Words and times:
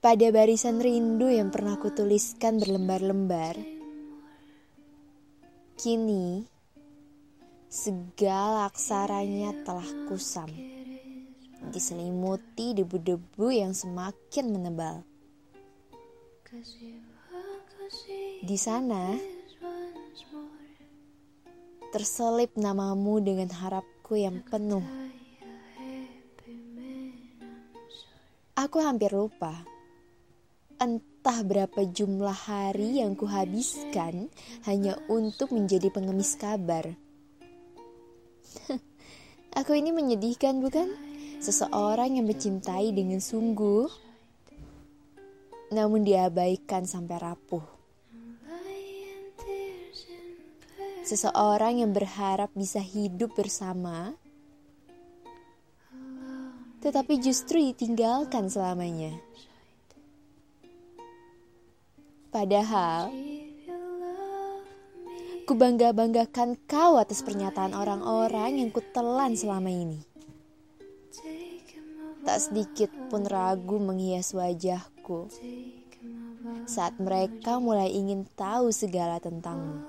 pada 0.00 0.32
barisan 0.32 0.80
rindu 0.80 1.28
yang 1.28 1.52
pernah 1.52 1.76
kutuliskan 1.76 2.56
berlembar-lembar. 2.56 3.60
Kini, 5.76 6.48
segala 7.68 8.64
aksaranya 8.64 9.52
telah 9.60 9.84
kusam, 10.08 10.48
diselimuti 11.68 12.72
debu-debu 12.72 13.52
yang 13.52 13.76
semakin 13.76 14.46
menebal. 14.48 15.04
Di 18.40 18.56
sana, 18.56 19.20
terselip 21.92 22.56
namamu 22.56 23.20
dengan 23.20 23.52
harapku 23.52 24.16
yang 24.16 24.40
penuh. 24.48 24.84
Aku 28.56 28.80
hampir 28.80 29.12
lupa 29.12 29.79
entah 30.80 31.44
berapa 31.44 31.84
jumlah 31.84 32.48
hari 32.48 33.04
yang 33.04 33.12
kuhabiskan 33.12 34.32
hanya 34.64 34.96
untuk 35.12 35.52
menjadi 35.52 35.92
pengemis 35.92 36.40
kabar. 36.40 36.96
Aku 39.60 39.76
ini 39.76 39.92
menyedihkan 39.92 40.64
bukan? 40.64 40.88
Seseorang 41.44 42.16
yang 42.16 42.24
mencintai 42.24 42.96
dengan 42.96 43.20
sungguh, 43.20 43.92
namun 45.76 46.00
diabaikan 46.00 46.88
sampai 46.88 47.16
rapuh. 47.20 47.64
Seseorang 51.04 51.84
yang 51.84 51.92
berharap 51.92 52.48
bisa 52.56 52.80
hidup 52.80 53.36
bersama, 53.36 54.16
tetapi 56.80 57.20
justru 57.20 57.60
ditinggalkan 57.72 58.48
selamanya. 58.48 59.12
Padahal, 62.30 63.10
ku 65.42 65.58
bangga-banggakan 65.58 66.54
kau 66.70 66.94
atas 66.94 67.26
pernyataan 67.26 67.74
orang-orang 67.74 68.62
yang 68.62 68.70
kutelan 68.70 69.34
selama 69.34 69.66
ini. 69.66 69.98
Tak 72.22 72.38
sedikit 72.38 72.94
pun 73.10 73.26
ragu 73.26 73.82
menghias 73.82 74.30
wajahku 74.30 75.26
saat 76.70 76.94
mereka 77.02 77.58
mulai 77.58 77.90
ingin 77.90 78.22
tahu 78.38 78.70
segala 78.70 79.18
tentangmu. 79.18 79.82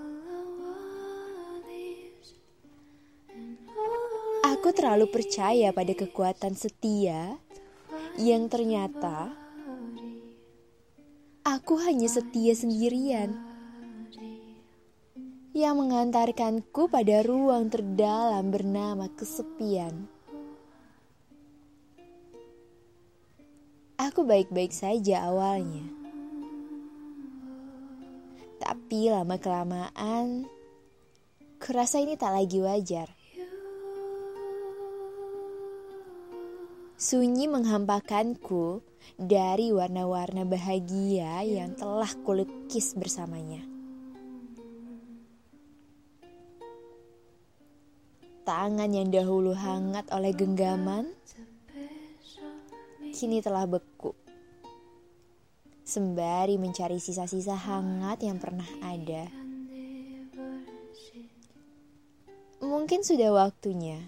Aku 4.49 4.73
terlalu 4.73 5.05
percaya 5.13 5.69
pada 5.69 5.93
kekuatan 5.93 6.57
setia 6.57 7.37
yang 8.17 8.49
ternyata 8.49 9.40
aku 11.41 11.81
hanya 11.81 12.05
setia 12.05 12.53
sendirian 12.53 13.33
yang 15.51 15.81
mengantarkanku 15.81 16.87
pada 16.87 17.25
ruang 17.25 17.67
terdalam 17.67 18.53
bernama 18.53 19.09
kesepian. 19.17 20.07
Aku 24.01 24.25
baik-baik 24.25 24.73
saja 24.73 25.29
awalnya. 25.29 25.85
Tapi 28.61 29.09
lama-kelamaan, 29.11 30.45
kurasa 31.61 32.01
ini 32.01 32.17
tak 32.17 32.33
lagi 32.33 32.61
wajar. 32.61 33.09
Sunyi 36.97 37.49
menghampakanku 37.49 38.90
dari 39.17 39.69
warna-warna 39.69 40.47
bahagia 40.47 41.45
yang 41.45 41.77
telah 41.77 42.09
kulukis 42.25 42.93
bersamanya. 42.97 43.61
Tangan 48.41 48.89
yang 48.89 49.13
dahulu 49.13 49.53
hangat 49.53 50.09
oleh 50.09 50.33
genggaman, 50.33 51.13
kini 53.13 53.37
telah 53.39 53.69
beku. 53.69 54.17
Sembari 55.85 56.57
mencari 56.57 56.97
sisa-sisa 56.97 57.53
hangat 57.53 58.25
yang 58.25 58.41
pernah 58.41 58.67
ada. 58.81 59.29
Mungkin 62.61 63.01
sudah 63.05 63.29
waktunya 63.33 63.99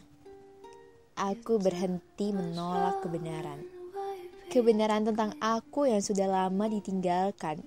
aku 1.18 1.62
berhenti 1.62 2.34
menolak 2.34 3.06
kebenaran 3.06 3.73
kebenaran 4.54 5.02
tentang 5.02 5.34
aku 5.42 5.90
yang 5.90 6.06
sudah 6.06 6.30
lama 6.30 6.70
ditinggalkan. 6.70 7.66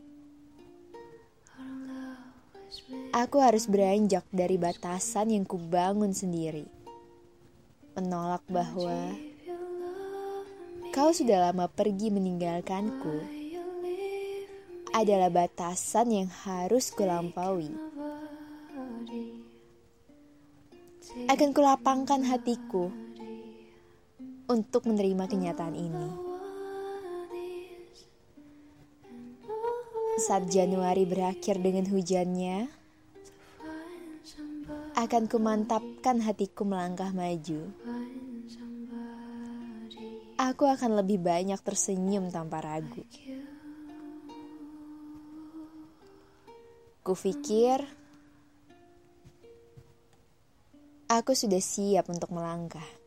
Aku 3.10 3.42
harus 3.42 3.66
beranjak 3.66 4.22
dari 4.30 4.54
batasan 4.54 5.34
yang 5.34 5.42
kubangun 5.42 6.14
sendiri. 6.14 6.62
Menolak 7.98 8.46
bahwa 8.46 9.18
kau 10.94 11.10
sudah 11.10 11.50
lama 11.50 11.66
pergi 11.66 12.14
meninggalkanku 12.14 13.18
adalah 14.94 15.32
batasan 15.34 16.22
yang 16.22 16.28
harus 16.46 16.94
kulampaui. 16.94 17.74
Akan 21.26 21.50
kulapangkan 21.50 22.22
hatiku 22.30 22.94
untuk 24.46 24.86
menerima 24.86 25.24
kenyataan 25.26 25.74
ini. 25.74 26.25
Saat 30.16 30.48
Januari 30.48 31.04
berakhir 31.04 31.60
dengan 31.60 31.84
hujannya, 31.92 32.72
akan 34.96 35.28
kumantapkan 35.28 36.24
hatiku 36.24 36.64
melangkah 36.64 37.12
maju. 37.12 37.68
Aku 40.40 40.64
akan 40.64 41.04
lebih 41.04 41.20
banyak 41.20 41.60
tersenyum 41.60 42.32
tanpa 42.32 42.64
ragu. 42.64 43.04
Kupikir 47.04 47.84
aku 51.12 51.32
sudah 51.36 51.60
siap 51.60 52.08
untuk 52.08 52.32
melangkah. 52.32 53.05